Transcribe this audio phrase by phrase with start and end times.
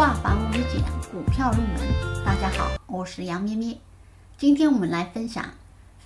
[0.00, 2.24] 化繁为简，股票入门。
[2.24, 3.78] 大家好，我是杨咩咩。
[4.38, 5.44] 今天我们来分享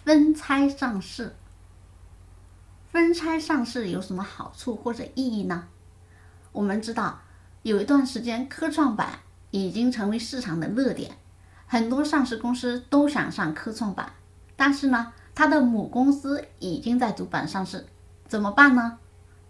[0.03, 1.37] 分拆上市。
[2.91, 5.69] 分拆上市有什么好处或者意义呢？
[6.51, 7.21] 我们知道，
[7.63, 9.21] 有一段时间科创板
[9.53, 11.17] 已经成为市场的热点，
[11.69, 14.13] 很多上市公司都想上科创板，
[14.57, 17.87] 但是呢，它的母公司已经在主板上市，
[18.27, 18.99] 怎么办呢？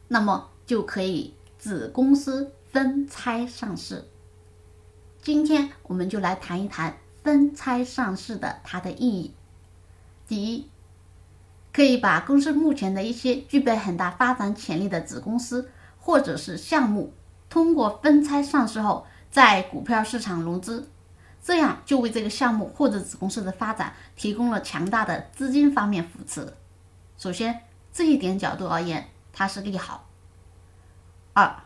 [0.08, 4.04] 那么就可以子公司分拆上市。
[5.24, 9.32] 今天我们就来谈一谈分拆上市的它的意义。
[10.28, 10.68] 第一，
[11.72, 17.14] 可以把公司目前的一些具备很大发展潜力的子公司或者是项目，
[17.48, 20.90] 通过分拆上市后，在股票市场融资，
[21.42, 26.52] 这样就为这个项目或者子公司的发展提供了强大的资金方面扶持。
[27.16, 27.62] 首先，
[27.94, 30.06] 这一点角度而言，它是利好。
[31.32, 31.63] 二。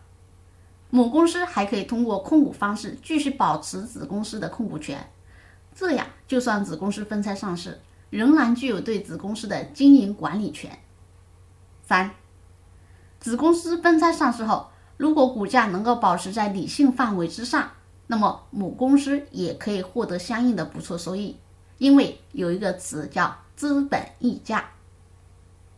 [0.90, 5.10] 母公司还可以通过控股方式继续保持子公司的控股权，
[5.74, 10.78] 这样就算子公司分拆上市，仍然具有对子公司的经营管理权。
[11.82, 12.10] 三，
[13.20, 17.70] 子公司分拆上市后，如果股价能够保持在理性范围之上，
[18.06, 21.36] 那么母公司也可以获得相应的不错收益，
[21.76, 24.64] 因为有一个词叫资本溢价。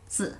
[0.07, 0.39] 四，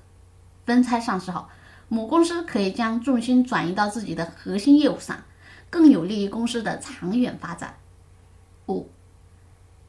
[0.65, 1.45] 分拆上市后。
[1.93, 5.25] 母公司可以将重心转移到自己的核心业务上，
[5.69, 7.75] 更有利于公司的长远发展。
[8.69, 8.89] 五，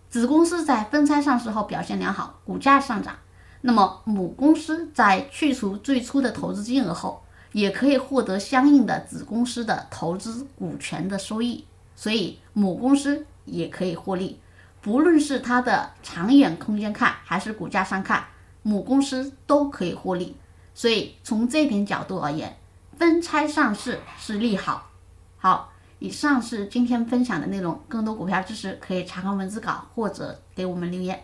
[0.10, 3.16] 子公司在分拆上市后表现良好，股价上涨，
[3.62, 14.40] 那么母公司在去除最初的投资金额后，也可以获得相应的子公司的投资股权的收益，所以母公司也可以获利。
[14.82, 18.26] 不论是它的长远空间看，还是股价上看，
[18.64, 20.36] 母公司都可以获利。
[20.74, 22.58] 所以从这点角度而言，
[22.98, 24.90] 分拆上市是利好。
[25.38, 27.80] 好，以上是今天分享的内容。
[27.88, 31.24] 更多股票知识可以查看文字稿或者给我们留言。